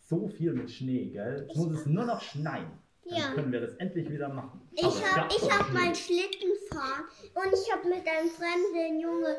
So 0.09 0.29
viel 0.29 0.53
mit 0.53 0.71
Schnee, 0.71 1.07
gell? 1.07 1.47
Jetzt 1.49 1.57
muss 1.57 1.73
es 1.81 1.87
nur 1.87 2.05
noch 2.05 2.21
schneien. 2.21 2.71
Dann 3.09 3.19
Ja. 3.19 3.33
können 3.35 3.51
wir 3.53 3.61
das 3.61 3.75
endlich 3.77 4.09
wieder 4.09 4.29
machen. 4.29 4.61
Ich 4.73 4.85
Aber 4.85 4.95
es 4.95 5.03
hab, 5.03 5.17
gab 5.29 5.33
ich 5.33 5.51
hab 5.51 5.67
Schnee. 5.67 5.75
mein 5.75 5.95
Schlitten 5.95 6.51
fahren 6.71 7.05
und 7.35 7.53
ich 7.53 7.73
hab 7.73 7.85
mit 7.85 8.07
einem 8.07 8.31
fremden 8.31 9.01
Junge, 9.01 9.37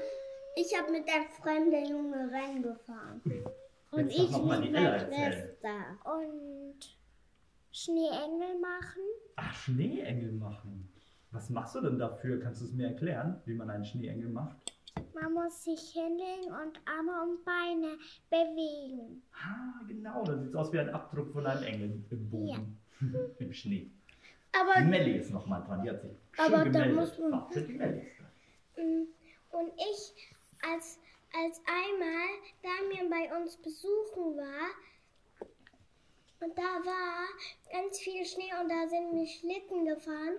ich 0.56 0.78
hab 0.78 0.90
mit 0.92 1.08
einem 1.08 1.28
fremden 1.42 1.86
Junge 1.90 2.30
Rennen 2.32 2.64
gefahren. 2.64 3.22
Und 3.92 4.08
Jetzt 4.10 4.20
ich 4.20 4.32
mit 4.32 4.46
meiner. 4.46 5.00
Schwester. 5.00 5.98
Und 6.04 6.76
Schneeengel 7.72 8.60
machen. 8.60 9.02
Ach, 9.38 9.54
Schneeengel 9.56 10.32
machen. 10.34 10.88
Was 11.32 11.50
machst 11.50 11.76
du 11.76 11.82
denn 11.82 11.98
dafür? 11.98 12.40
Kannst 12.42 12.62
du 12.62 12.66
es 12.66 12.74
mir 12.74 12.88
erklären, 12.88 13.42
wie 13.46 13.54
man 13.54 13.70
einen 13.70 13.86
Schneeengel 13.86 14.30
macht? 14.30 14.58
Man 15.14 15.34
muss 15.34 15.64
sich 15.64 15.80
hinlegen 15.92 16.52
und 16.52 16.80
Arme 16.86 17.22
und 17.24 17.46
Beine 17.46 17.98
bewegen. 18.30 19.24
Ah, 19.34 19.82
genau. 19.88 20.24
Das 20.26 20.42
sieht 20.44 20.56
aus 20.56 20.74
wie 20.74 20.80
ein 20.80 20.90
Abdruck 20.90 21.32
von 21.32 21.46
einem 21.48 21.64
Engel 21.64 22.04
im 22.10 22.30
Boden. 22.30 22.78
Im 23.40 23.54
Schnee. 23.54 23.90
Aber 24.54 24.82
Melli 24.86 25.18
ist 25.18 25.32
noch 25.32 25.48
mal 25.48 25.62
dran. 25.62 25.82
Die 25.82 25.90
hat 25.90 26.02
sich 26.02 26.12
schön 26.34 26.46
Aber 26.46 26.58
da 26.58 26.64
gemeldet. 26.84 26.96
muss 26.98 27.18
man- 27.20 27.32
Warte, 27.32 27.62
die 27.64 27.74
Melli 27.74 28.00
ist 28.02 28.20
dran. 28.20 28.28
Mm, 28.86 29.08
Und 29.56 29.72
ich, 29.78 30.36
als, 30.70 31.00
als 31.34 31.62
einmal 31.66 32.28
Damian 32.62 33.10
bei 33.10 33.36
uns 33.42 33.56
besuchen 33.58 34.36
war, 34.38 34.68
und 36.42 36.58
da 36.58 36.62
war 36.84 37.28
ganz 37.72 38.00
viel 38.00 38.26
Schnee 38.26 38.52
und 38.62 38.70
da 38.70 38.88
sind 38.88 39.14
wir 39.14 39.28
Schlitten 39.28 39.86
gefahren. 39.86 40.36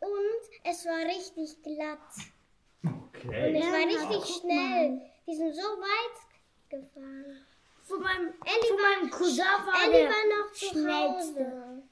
Und 0.00 0.42
es 0.64 0.84
war 0.84 1.04
richtig 1.06 1.62
glatt. 1.62 1.98
Und 2.82 3.02
Okay. 3.16 3.56
es 3.58 3.66
war 3.66 3.86
richtig 3.86 4.36
schnell. 4.40 5.00
Wir 5.24 5.34
sind 5.36 5.54
so 5.54 5.62
weit 5.62 6.70
gefahren. 6.70 7.44
von 7.82 8.02
meinem, 8.02 8.26
Elli 8.44 8.68
von 8.68 8.76
war- 8.78 8.98
meinem 9.00 9.10
Cousin 9.10 9.38
war 9.44 9.84
Ellie 9.84 10.00
der 10.00 10.08
war 10.10 10.38
noch 10.44 10.52
zu 10.52 10.66
schnellste. 10.66 11.46
Hause. 11.46 11.82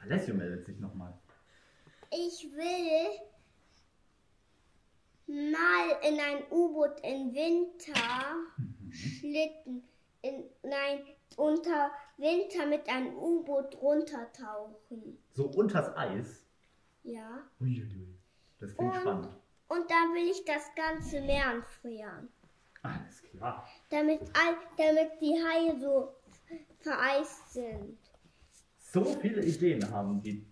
Alessio 0.00 0.34
meldet 0.34 0.66
sich 0.66 0.78
noch 0.78 0.94
mal. 0.94 1.16
Ich 2.10 2.44
will 2.52 3.20
mal 5.26 5.96
in 6.02 6.20
ein 6.20 6.44
U-Boot 6.50 7.00
im 7.02 7.32
Winter 7.34 8.36
schlitten. 8.92 9.82
In, 10.24 10.44
nein, 10.62 11.00
unter 11.36 11.90
Winter 12.16 12.64
mit 12.66 12.88
einem 12.88 13.14
U-Boot 13.14 13.76
runtertauchen. 13.82 15.18
So 15.34 15.44
unters 15.48 15.94
Eis. 15.94 16.46
Ja. 17.02 17.42
Uiuiui. 17.60 18.16
Das 18.58 18.74
klingt 18.74 18.94
Und- 18.94 19.00
spannend. 19.02 19.28
Und 19.68 19.90
dann 19.90 20.14
will 20.14 20.30
ich 20.30 20.42
das 20.46 20.62
ganze 20.74 21.20
Meer 21.20 21.46
anfrieren. 21.48 22.28
Alles 22.82 23.22
klar. 23.22 23.68
Damit, 23.90 24.20
all, 24.22 24.56
damit 24.78 25.20
die 25.20 25.34
Haie 25.42 25.78
so 25.78 26.14
vereist 26.80 27.52
sind. 27.52 27.98
So 28.78 29.04
viele 29.04 29.42
Ideen 29.44 29.90
haben 29.90 30.22
die, 30.22 30.46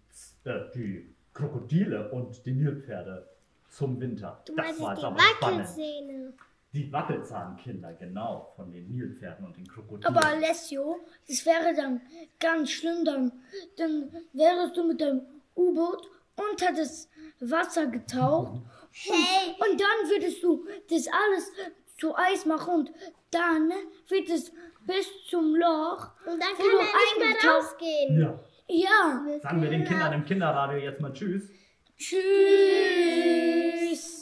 äh, 0.45 0.71
die 0.75 1.15
Krokodile 1.33 2.11
und 2.11 2.45
die 2.45 2.53
Nilpferde 2.53 3.27
zum 3.71 3.99
Winter. 4.01 4.43
Du 4.47 4.55
das 4.55 4.79
war 4.81 4.91
jetzt 4.91 5.01
die 5.03 5.07
aber 5.07 5.21
spannend. 5.21 6.35
Die 6.73 6.91
Wackelzahnkinder, 6.91 7.93
genau, 7.95 8.53
von 8.57 8.73
den 8.73 8.89
Nilpferden 8.91 9.45
und 9.45 9.57
den 9.57 9.67
Krokodilen. 9.69 10.07
Aber 10.17 10.27
Alessio, 10.27 11.01
das 11.29 11.45
wäre 11.45 11.75
dann 11.77 12.01
ganz 12.41 12.71
schlimm. 12.71 13.05
Dann, 13.05 13.31
dann 13.77 14.11
wärst 14.33 14.77
du 14.77 14.85
mit 14.85 15.01
deinem 15.01 15.21
U-Boot 15.55 16.09
unter 16.37 16.73
das 16.73 17.09
Wasser 17.41 17.87
getaucht. 17.87 18.61
Hey, 18.95 19.55
Und 19.59 19.81
dann 19.81 20.11
würdest 20.11 20.43
du 20.43 20.67
das 20.91 21.07
alles 21.09 21.51
zu 21.99 22.15
Eis 22.15 22.45
machen 22.45 22.75
und 22.75 22.93
dann 23.31 23.73
wird 24.09 24.29
es 24.29 24.53
bis 24.87 25.07
zum 25.31 25.57
Loch. 25.57 26.11
und 26.27 26.39
dann 26.39 26.55
kann 26.55 26.67
er 26.79 26.83
nicht 26.83 27.19
mehr 27.43 27.51
rausgehen. 27.55 28.21
ja. 28.21 28.39
Ja. 28.69 29.25
Sagen 29.43 29.63
wir 29.63 29.71
den 29.71 29.85
Kindern 29.85 30.13
im 30.13 30.25
Kinderradio 30.27 30.77
jetzt 30.79 31.01
mal 31.01 31.11
Tschüss. 31.15 31.49
Tschüss. 31.97 32.21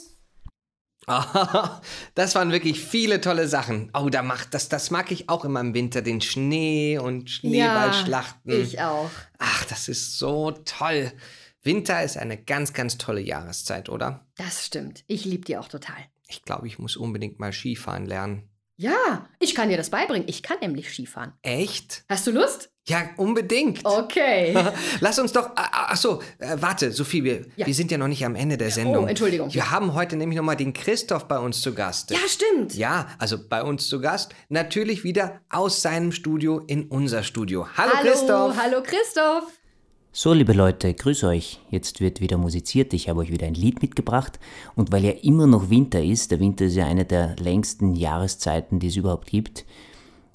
das 2.15 2.35
waren 2.35 2.51
wirklich 2.51 2.79
viele 2.79 3.21
tolle 3.21 3.47
Sachen. 3.47 3.91
Oh, 3.93 4.09
da 4.09 4.21
macht 4.21 4.53
das, 4.53 4.69
das 4.69 4.91
mag 4.91 5.11
ich 5.11 5.29
auch 5.29 5.45
immer 5.45 5.59
im 5.59 5.73
Winter, 5.73 6.01
den 6.01 6.21
Schnee 6.21 6.97
und 6.97 7.29
Schneeballschlachten. 7.29 8.61
Ich 8.61 8.79
auch. 8.81 9.09
Ach, 9.39 9.65
das 9.65 9.87
ist 9.87 10.17
so 10.17 10.51
toll. 10.51 11.11
Winter 11.63 12.03
ist 12.03 12.17
eine 12.17 12.37
ganz, 12.37 12.73
ganz 12.73 12.97
tolle 12.97 13.21
Jahreszeit, 13.21 13.89
oder? 13.89 14.25
Das 14.35 14.65
stimmt. 14.65 15.03
Ich 15.07 15.25
liebe 15.25 15.45
die 15.45 15.57
auch 15.57 15.67
total. 15.67 15.97
Ich 16.27 16.43
glaube, 16.43 16.67
ich 16.67 16.79
muss 16.79 16.95
unbedingt 16.95 17.39
mal 17.39 17.51
Skifahren 17.51 18.05
lernen. 18.05 18.50
Ja, 18.81 19.27
ich 19.37 19.53
kann 19.53 19.69
dir 19.69 19.77
das 19.77 19.91
beibringen. 19.91 20.27
Ich 20.27 20.41
kann 20.41 20.57
nämlich 20.59 20.89
Skifahren. 20.91 21.33
Echt? 21.43 22.03
Hast 22.09 22.25
du 22.25 22.31
Lust? 22.31 22.71
Ja, 22.87 23.11
unbedingt. 23.15 23.85
Okay. 23.85 24.57
Lass 25.01 25.19
uns 25.19 25.31
doch. 25.33 25.51
ah, 25.55 25.69
ah, 25.71 25.87
Ach 25.89 25.97
so, 25.97 26.19
äh, 26.39 26.55
warte, 26.59 26.91
Sophie, 26.91 27.23
wir, 27.23 27.45
Ja. 27.57 27.67
wir 27.67 27.75
sind 27.75 27.91
ja 27.91 27.99
noch 27.99 28.07
nicht 28.07 28.25
am 28.25 28.33
Ende 28.33 28.57
der 28.57 28.71
Sendung. 28.71 29.03
Oh, 29.03 29.07
Entschuldigung. 29.07 29.53
Wir 29.53 29.69
haben 29.69 29.93
heute 29.93 30.15
nämlich 30.15 30.35
nochmal 30.35 30.55
den 30.55 30.73
Christoph 30.73 31.27
bei 31.27 31.37
uns 31.37 31.61
zu 31.61 31.75
Gast. 31.75 32.09
Ja, 32.09 32.17
stimmt. 32.27 32.73
Ja, 32.73 33.05
also 33.19 33.37
bei 33.47 33.61
uns 33.61 33.87
zu 33.87 34.01
Gast. 34.01 34.33
Natürlich 34.49 35.03
wieder 35.03 35.41
aus 35.51 35.83
seinem 35.83 36.11
Studio 36.11 36.57
in 36.65 36.85
unser 36.87 37.21
Studio. 37.21 37.67
Hallo, 37.77 37.91
hallo 37.93 38.09
Christoph. 38.09 38.57
Hallo 38.57 38.81
Christoph. 38.81 39.43
So, 40.13 40.33
liebe 40.33 40.51
Leute, 40.51 40.93
grüß 40.93 41.23
euch. 41.23 41.61
Jetzt 41.69 42.01
wird 42.01 42.19
wieder 42.19 42.37
musiziert. 42.37 42.93
Ich 42.93 43.07
habe 43.07 43.21
euch 43.21 43.31
wieder 43.31 43.47
ein 43.47 43.53
Lied 43.53 43.81
mitgebracht. 43.81 44.41
Und 44.75 44.91
weil 44.91 45.05
ja 45.05 45.11
immer 45.11 45.47
noch 45.47 45.69
Winter 45.69 46.03
ist, 46.03 46.31
der 46.31 46.41
Winter 46.41 46.65
ist 46.65 46.75
ja 46.75 46.85
eine 46.85 47.05
der 47.05 47.37
längsten 47.37 47.95
Jahreszeiten, 47.95 48.79
die 48.79 48.87
es 48.87 48.97
überhaupt 48.97 49.27
gibt, 49.27 49.63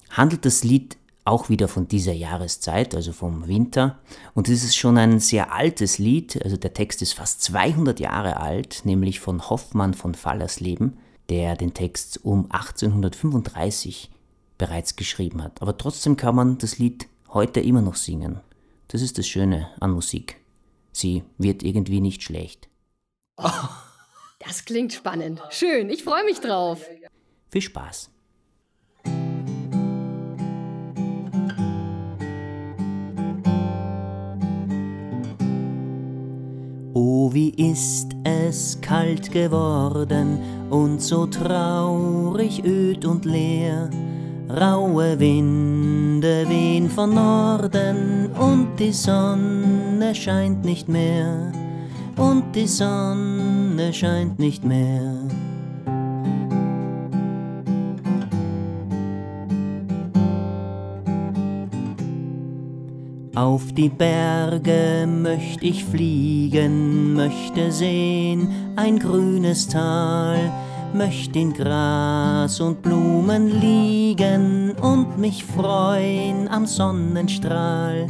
handelt 0.08 0.46
das 0.46 0.64
Lied 0.64 0.96
auch 1.26 1.50
wieder 1.50 1.68
von 1.68 1.88
dieser 1.88 2.14
Jahreszeit, 2.14 2.94
also 2.94 3.12
vom 3.12 3.48
Winter. 3.48 3.98
Und 4.32 4.48
es 4.48 4.64
ist 4.64 4.76
schon 4.76 4.96
ein 4.96 5.20
sehr 5.20 5.52
altes 5.52 5.98
Lied, 5.98 6.42
also 6.42 6.56
der 6.56 6.72
Text 6.72 7.02
ist 7.02 7.12
fast 7.12 7.42
200 7.42 8.00
Jahre 8.00 8.38
alt, 8.38 8.80
nämlich 8.84 9.20
von 9.20 9.50
Hoffmann 9.50 9.92
von 9.92 10.14
Fallersleben, 10.14 10.96
der 11.28 11.54
den 11.54 11.74
Text 11.74 12.24
um 12.24 12.46
1835 12.50 14.10
bereits 14.56 14.96
geschrieben 14.96 15.42
hat. 15.42 15.60
Aber 15.60 15.76
trotzdem 15.76 16.16
kann 16.16 16.34
man 16.34 16.56
das 16.56 16.78
Lied 16.78 17.08
heute 17.28 17.60
immer 17.60 17.82
noch 17.82 17.96
singen. 17.96 18.40
Das 18.88 19.02
ist 19.02 19.18
das 19.18 19.26
Schöne 19.26 19.68
an 19.80 19.90
Musik. 19.90 20.40
Sie 20.92 21.24
wird 21.38 21.62
irgendwie 21.62 22.00
nicht 22.00 22.22
schlecht. 22.22 22.68
Das 24.38 24.64
klingt 24.64 24.92
spannend. 24.92 25.42
Schön, 25.50 25.90
ich 25.90 26.04
freue 26.04 26.24
mich 26.24 26.40
drauf. 26.40 26.80
Viel 27.50 27.62
Spaß. 27.62 28.10
Oh, 36.94 37.32
wie 37.34 37.50
ist 37.50 38.12
es 38.24 38.80
kalt 38.80 39.30
geworden 39.32 40.70
und 40.70 41.02
so 41.02 41.26
traurig, 41.26 42.64
öd 42.64 43.04
und 43.04 43.24
leer. 43.24 43.90
Raue 44.48 45.18
Winde 46.26 46.48
wehen 46.48 46.90
von 46.90 47.14
Norden 47.14 48.30
und 48.32 48.76
die 48.78 48.92
Sonne 48.92 50.14
scheint 50.14 50.64
nicht 50.64 50.88
mehr. 50.88 51.52
Und 52.16 52.54
die 52.54 52.66
Sonne 52.66 53.92
scheint 53.92 54.38
nicht 54.38 54.64
mehr. 54.64 55.12
Auf 63.34 63.72
die 63.72 63.90
Berge 63.90 65.06
möcht 65.06 65.62
ich 65.62 65.84
fliegen, 65.84 67.14
möchte 67.14 67.70
sehen 67.70 68.48
ein 68.76 68.98
grünes 68.98 69.68
Tal, 69.68 70.50
möcht 70.96 71.36
in 71.36 71.52
Gras 71.52 72.60
und 72.60 72.82
Blumen 72.82 73.60
liegen 73.60 74.72
und 74.80 75.18
mich 75.18 75.44
freuen 75.44 76.48
am 76.48 76.66
Sonnenstrahl 76.66 78.06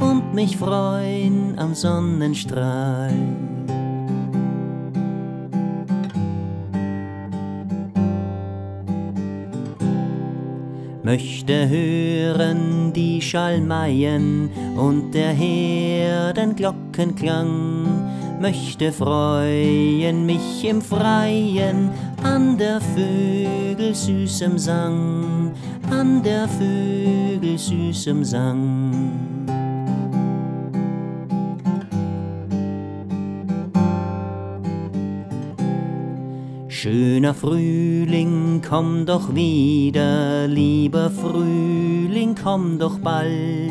und 0.00 0.32
mich 0.32 0.56
freuen 0.56 1.58
am 1.58 1.74
Sonnenstrahl. 1.74 3.12
möchte 11.04 11.68
hören 11.68 12.92
die 12.94 13.20
Schalmeien 13.20 14.48
und 14.76 15.12
der 15.12 15.32
Herden 15.32 16.54
Glockenklang, 16.54 18.40
möchte 18.40 18.92
freuen 18.92 20.24
mich 20.24 20.64
im 20.64 20.80
Freien 20.80 21.90
an 22.22 22.56
der 22.58 22.80
Vögel 22.80 23.94
süßem 23.94 24.58
Sang, 24.58 25.52
an 25.90 26.22
der 26.22 26.48
Vögel 26.48 27.58
süßem 27.58 28.24
Sang. 28.24 29.52
Schöner 36.82 37.32
Frühling, 37.32 38.60
komm 38.68 39.06
doch 39.06 39.32
wieder, 39.32 40.48
lieber 40.48 41.10
Frühling, 41.10 42.34
komm 42.34 42.76
doch 42.76 42.98
bald. 42.98 43.70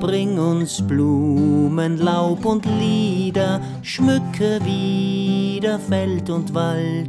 Bring 0.00 0.38
uns 0.38 0.82
Blumen, 0.82 1.96
Laub 1.96 2.44
und 2.44 2.66
Lieder, 2.78 3.58
schmücke 3.80 4.60
wieder 4.64 5.78
Feld 5.78 6.28
und 6.28 6.52
Wald, 6.52 7.08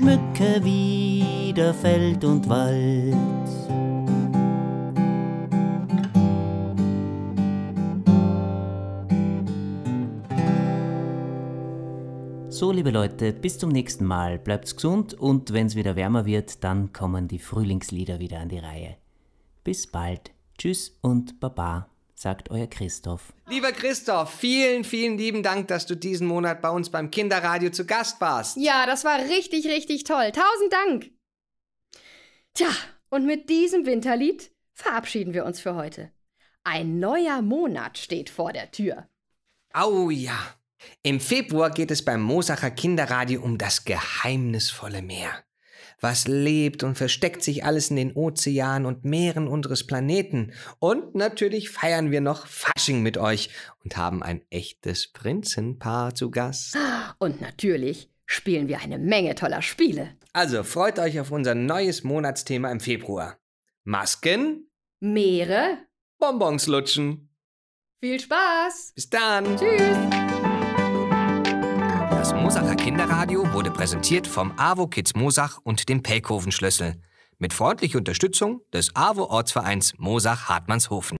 schmücke 0.00 0.64
wieder 0.64 1.74
Feld 1.74 2.24
und 2.24 2.48
Wald. 2.48 3.14
So, 12.48 12.72
liebe 12.72 12.90
Leute, 12.90 13.32
bis 13.32 13.58
zum 13.58 13.70
nächsten 13.70 14.04
Mal. 14.06 14.38
Bleibt's 14.38 14.74
gesund 14.74 15.14
und 15.14 15.52
wenn 15.52 15.66
es 15.66 15.76
wieder 15.76 15.96
wärmer 15.96 16.24
wird, 16.24 16.64
dann 16.64 16.92
kommen 16.92 17.28
die 17.28 17.38
Frühlingslieder 17.38 18.18
wieder 18.18 18.40
an 18.40 18.48
die 18.48 18.58
Reihe. 18.58 18.96
Bis 19.64 19.86
bald. 19.86 20.30
Tschüss 20.56 20.98
und 21.02 21.40
Baba, 21.40 21.88
sagt 22.20 22.50
euer 22.50 22.66
Christoph. 22.66 23.32
Lieber 23.48 23.72
Christoph, 23.72 24.34
vielen, 24.34 24.84
vielen 24.84 25.16
lieben 25.16 25.42
Dank, 25.42 25.68
dass 25.68 25.86
du 25.86 25.96
diesen 25.96 26.26
Monat 26.26 26.60
bei 26.60 26.68
uns 26.68 26.90
beim 26.90 27.10
Kinderradio 27.10 27.70
zu 27.70 27.86
Gast 27.86 28.20
warst. 28.20 28.58
Ja, 28.58 28.84
das 28.84 29.04
war 29.04 29.18
richtig, 29.20 29.66
richtig 29.66 30.04
toll. 30.04 30.30
Tausend 30.30 30.70
Dank. 30.70 31.10
Tja, 32.52 32.68
und 33.08 33.24
mit 33.24 33.48
diesem 33.48 33.86
Winterlied 33.86 34.52
verabschieden 34.74 35.32
wir 35.32 35.46
uns 35.46 35.60
für 35.60 35.74
heute. 35.74 36.12
Ein 36.62 36.98
neuer 36.98 37.40
Monat 37.40 37.96
steht 37.96 38.28
vor 38.28 38.52
der 38.52 38.70
Tür. 38.70 39.08
Oh 39.74 40.10
ja. 40.10 40.38
Im 41.02 41.20
Februar 41.20 41.70
geht 41.70 41.90
es 41.90 42.04
beim 42.04 42.20
Mosacher 42.20 42.70
Kinderradio 42.70 43.40
um 43.40 43.56
das 43.56 43.84
geheimnisvolle 43.84 45.00
Meer. 45.00 45.42
Was 46.00 46.26
lebt 46.26 46.82
und 46.82 46.96
versteckt 46.96 47.42
sich 47.42 47.64
alles 47.64 47.90
in 47.90 47.96
den 47.96 48.12
Ozeanen 48.12 48.86
und 48.86 49.04
Meeren 49.04 49.46
unseres 49.46 49.86
Planeten? 49.86 50.52
Und 50.78 51.14
natürlich 51.14 51.70
feiern 51.70 52.10
wir 52.10 52.22
noch 52.22 52.46
Fasching 52.46 53.02
mit 53.02 53.18
euch 53.18 53.50
und 53.84 53.96
haben 53.96 54.22
ein 54.22 54.42
echtes 54.50 55.12
Prinzenpaar 55.12 56.14
zu 56.14 56.30
Gast. 56.30 56.76
Und 57.18 57.40
natürlich 57.40 58.10
spielen 58.24 58.68
wir 58.68 58.80
eine 58.80 58.98
Menge 58.98 59.34
toller 59.34 59.60
Spiele. 59.60 60.16
Also 60.32 60.62
freut 60.62 60.98
euch 60.98 61.20
auf 61.20 61.30
unser 61.30 61.54
neues 61.54 62.02
Monatsthema 62.04 62.70
im 62.70 62.80
Februar. 62.80 63.38
Masken, 63.84 64.70
Meere. 65.00 65.78
Bonbons 66.18 66.66
lutschen. 66.66 67.30
Viel 68.00 68.20
Spaß. 68.20 68.92
Bis 68.94 69.10
dann. 69.10 69.56
Tschüss. 69.56 70.39
Das 72.20 72.34
Mosacher 72.34 72.76
Kinderradio 72.76 73.50
wurde 73.54 73.70
präsentiert 73.70 74.26
vom 74.26 74.52
AWO 74.58 74.86
Kids 74.88 75.14
Mosach 75.14 75.58
und 75.64 75.88
dem 75.88 76.02
Pelkoven 76.02 76.52
Schlüssel. 76.52 76.96
Mit 77.38 77.54
freundlicher 77.54 77.96
Unterstützung 77.96 78.60
des 78.74 78.94
AWO 78.94 79.24
Ortsvereins 79.24 79.94
Mosach-Hartmannshofen. 79.96 81.18